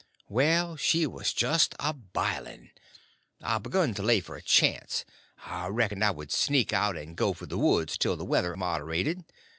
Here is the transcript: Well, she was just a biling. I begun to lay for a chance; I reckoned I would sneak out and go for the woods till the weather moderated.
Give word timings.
Well, 0.29 0.77
she 0.77 1.05
was 1.05 1.31
just 1.31 1.75
a 1.79 1.93
biling. 1.93 2.71
I 3.39 3.59
begun 3.59 3.93
to 3.93 4.01
lay 4.01 4.19
for 4.19 4.35
a 4.35 4.41
chance; 4.41 5.05
I 5.45 5.67
reckoned 5.67 6.03
I 6.03 6.09
would 6.09 6.31
sneak 6.31 6.73
out 6.73 6.97
and 6.97 7.15
go 7.15 7.33
for 7.33 7.45
the 7.45 7.59
woods 7.59 7.99
till 7.99 8.17
the 8.17 8.25
weather 8.25 8.55
moderated. 8.55 9.23